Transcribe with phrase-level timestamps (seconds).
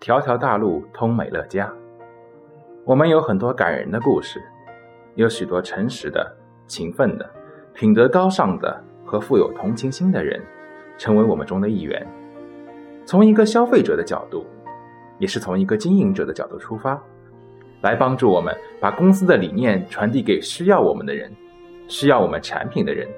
[0.00, 1.68] 条条大路通美乐家。
[2.84, 4.40] 我们有很多感人的故事，
[5.16, 6.36] 有许多诚实的、
[6.68, 7.28] 勤奋的、
[7.74, 10.40] 品德高尚的和富有同情心的人，
[10.96, 12.06] 成为我们中的一员。
[13.04, 14.46] 从一个消费者的角度，
[15.18, 17.02] 也是从一个经营者的角度出发，
[17.82, 21.28] 来帮助我们把公司的理念传递给需要我们的人，
[21.88, 23.08] 需要我们产品的人。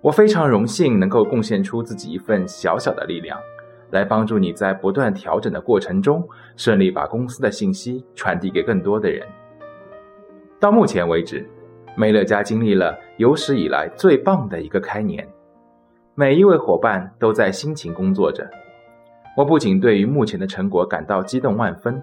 [0.00, 3.38] 我非常荣幸能够贡献出自己一份小小的力量，
[3.90, 6.26] 来帮助你在不断调整的过程中，
[6.56, 9.26] 顺利把公司的信息传递给更多的人。
[10.58, 11.48] 到目前为止，
[11.96, 15.26] 美乐家经历了有史以来最棒的一个开年，
[16.14, 18.48] 每一位伙伴都在辛勤工作着。
[19.36, 22.02] 我不仅对于目前的成果感到激动万分，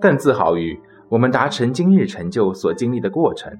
[0.00, 0.78] 更自豪于
[1.08, 3.56] 我们达成今日成就所经历的过程。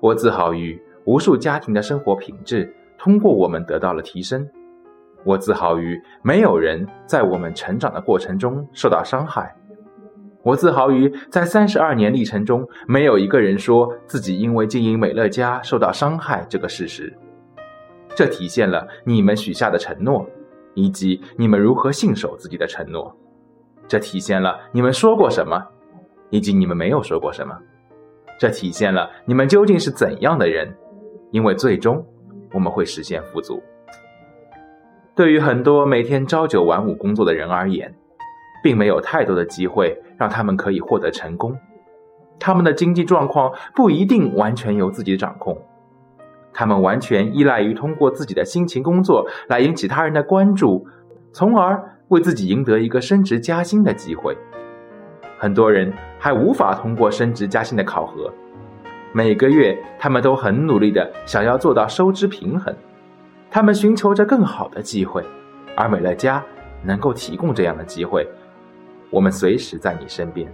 [0.00, 4.48] 我自豪于无数家庭的生活品质通过我们得到了提升。
[5.24, 9.54] 我自豪于没有人在我们成长的过程中受到伤害。
[10.42, 17.12] 我自豪于在三十二年历程中，没有一个人说自己因为经营美乐家受到伤害这个事实。
[18.16, 20.26] 这体现了你们许下的承诺。
[20.74, 23.12] 以及你们如何信守自己的承诺，
[23.88, 25.60] 这体现了你们说过什么，
[26.30, 27.58] 以及你们没有说过什么。
[28.38, 30.72] 这体现了你们究竟是怎样的人，
[31.32, 32.02] 因为最终
[32.54, 33.60] 我们会实现富足。
[35.14, 37.94] 对于很多每天朝九晚五工作的人而言，
[38.62, 41.56] 并没有太多的机会让他们可以获得成功。
[42.38, 45.58] 他们的经济状况不一定完全由自己掌控。
[46.52, 50.86] 他们完全依赖于通过自己的辛勤工作来引起他人的关注，
[51.32, 54.36] 从而为自己赢得一个升职加薪的机会。
[55.38, 58.32] 很多人还无法通过升职加薪的考核，
[59.12, 62.74] 每个月他们都很努力的想要做到收支平衡。
[63.50, 65.24] 他们寻求着更好的机会，
[65.76, 66.40] 而美乐家
[66.84, 68.24] 能够提供这样的机会。
[69.10, 70.48] 我们随时在你身边，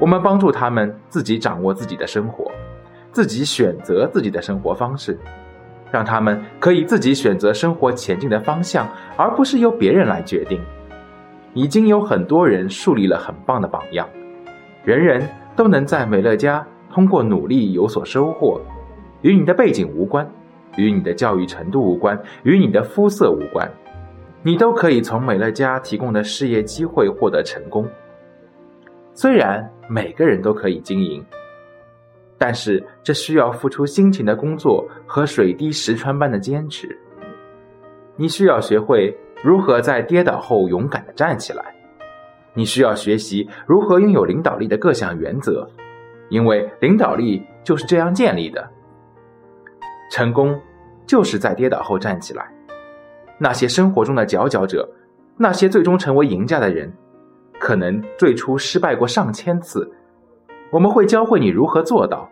[0.00, 2.50] 我们帮助他们自己掌握自己的生活。
[3.12, 5.16] 自己选择自己的生活方式，
[5.92, 10.60] 让他们可以自己选择生活前进的方向，而不是由别人来决定。
[11.52, 14.08] 已经有很多人树立了很棒的榜样，
[14.82, 18.60] 人人都能在美乐家通过努力有所收获。
[19.20, 20.28] 与你的背景无关，
[20.76, 23.70] 与你的教育程度无关，与你的肤色无关，
[24.42, 27.88] 你都可以从美乐家提供的事业机会获得成功。
[29.12, 31.24] 虽然每个人都可以经营。
[32.36, 36.98] 但是，这需要付出辛勤的工作和水滴石穿般的坚持。
[38.16, 41.64] 你需要学会如何在跌倒后勇敢地站起来。
[42.52, 45.66] 你需要学习如何拥有领导力的各项原则，
[46.28, 48.68] 因为领导力就是这样建立的。
[50.10, 50.60] 成功
[51.06, 52.48] 就是在跌倒后站起来。
[53.38, 54.88] 那些生活中的佼佼者，
[55.36, 56.92] 那些最终成为赢家的人，
[57.58, 59.90] 可能最初失败过上千次。
[60.70, 62.28] 我们会教会你如何做到，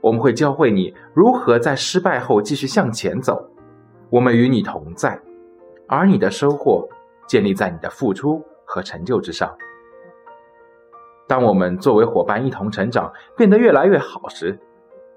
[0.00, 3.44] 我们会教会你如何在失败后继续向前走。
[4.08, 5.20] 我们与你同在，
[5.88, 6.88] 而你的收获
[7.26, 9.52] 建立在你的付出和成就之上。
[11.26, 14.56] 当我们作为伙伴一同成长，变得越来越好时，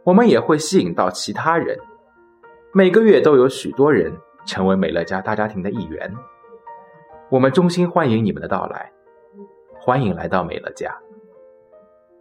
[0.04, 1.78] 我们也会吸引到其他人。
[2.72, 4.14] 每个月都有许多人
[4.46, 6.14] 成为美乐家大家庭的一员。
[7.28, 8.92] 我们衷心欢迎你们的到来，
[9.80, 10.96] 欢迎来到美乐家。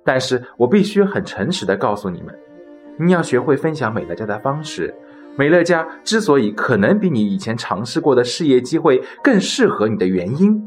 [0.07, 2.35] 但是我必须很诚实地告诉你们，
[2.99, 4.95] 你要学会分享美乐家的方式。
[5.37, 10.67] 美乐家之所以可能比你以前尝试过的事业机会更适合你的原因，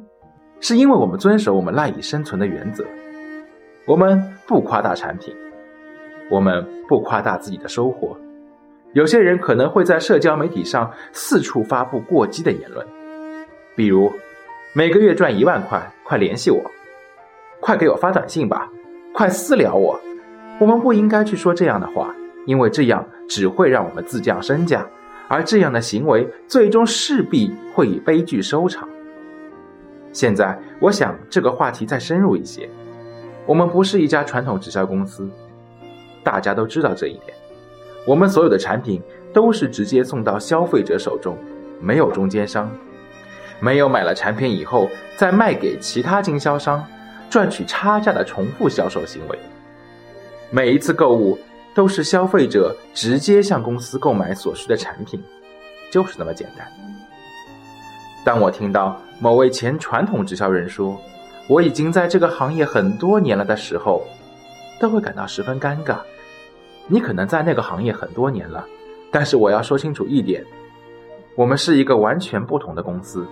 [0.60, 2.86] 是因为我们遵守我们赖以生存的原则。
[3.88, 5.36] 我们不夸大产品，
[6.30, 8.16] 我们不夸大自己的收获。
[8.94, 12.86] 有些人可能会在社交媒体上四处发布过激的言论，
[13.76, 14.12] 比如
[14.74, 16.62] 每个月赚一万块，快联系我，
[17.62, 18.70] 快给我发短信吧。
[19.14, 20.00] 快私聊我！
[20.60, 22.16] 我们不应该去说这样的话，
[22.46, 24.86] 因为这样只会让我们自降身价，
[25.28, 28.88] 而这样的行为最终势必会以悲剧收场。
[30.12, 32.70] 现在，我想这个话题再深入一些。
[33.46, 35.30] 我们不是一家传统直销公司，
[36.24, 37.34] 大家都知道这一点。
[38.06, 39.02] 我们所有的产品
[39.34, 41.38] 都是直接送到消费者手中，
[41.80, 42.72] 没有中间商，
[43.60, 46.86] 没有买了产品以后再卖给其他经销商。
[47.30, 49.40] 赚取差价的重复销售行为，
[50.50, 51.40] 每一次购物
[51.74, 55.24] 都是消费者直接向公司购买所需的产品，
[55.90, 56.68] 就是那么简单。
[58.26, 61.00] 当我听到某位前传统直销人说
[61.48, 64.06] 我已经在这个行业很多年了的时候，
[64.78, 66.00] 都会感到十分尴尬。
[66.88, 68.66] 你可能在那个行业很多年了，
[69.12, 70.44] 但是我要说清楚一点，
[71.36, 73.26] 我们是一个完全不同的公司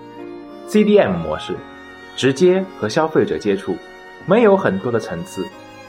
[0.67, 1.55] ，CDM 模式。
[2.15, 3.77] 直接和消费者接触，
[4.25, 5.45] 没有很多的层次，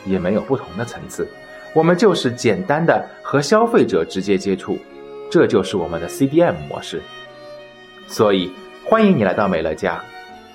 [0.06, 1.26] 也没有不同的层次，
[1.74, 4.78] 我们就是简单的和消费者直接接触，
[5.28, 7.02] 这就是我们的 CDM 模式。
[8.06, 8.52] 所以，
[8.84, 10.00] 欢迎你来到美乐家，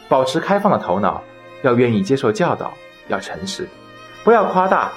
[0.08, 1.22] 保持开放的头脑，
[1.62, 2.74] 要愿意接受教导，
[3.10, 3.68] 要诚实，
[4.24, 4.94] 不要夸大。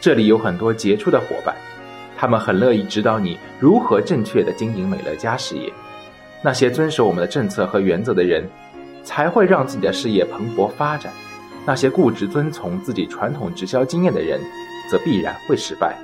[0.00, 1.54] 这里有很多杰出的伙伴，
[2.16, 5.72] 他们很乐意指导你如何正确地经营美乐家事业。
[6.42, 8.48] 那些遵守我们的政策和原则的人，
[9.02, 11.12] 才会让自己的事业蓬勃发展。
[11.66, 14.40] 那些固执遵从自己传统直销经验的人，
[14.88, 15.98] 则必然会失败。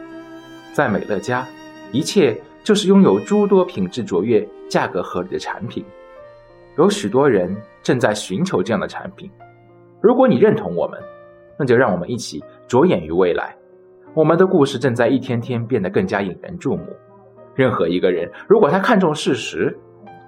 [0.73, 1.47] 在美乐家，
[1.93, 5.85] 一切就是拥有诸多品质卓越、价格合理的产品。
[6.77, 9.31] 有许多人正在寻求这样的产品。
[10.03, 11.01] 如果你认同我们，
[11.57, 13.57] 那就让我们一起着眼于未来。
[14.15, 16.87] 我们的故事正在一天天变得更加引人注目。
[17.57, 19.77] 任何一个人，如果他看重事实，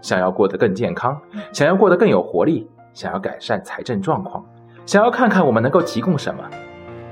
[0.03, 1.17] 想要过得更健康，
[1.53, 4.45] 想要过得更有活力，想要改善财政状况，
[4.85, 6.43] 想要看看我们能够提供什么，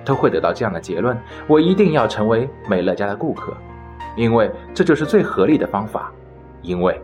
[0.04, 1.16] 都会得到这样的结论：
[1.46, 3.52] 我一定要成为美乐家的顾客，
[4.16, 6.12] 因为这就是最合理的方法。
[6.62, 7.00] 因为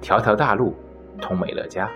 [0.00, 0.74] 条条大路
[1.18, 1.88] 通美乐家。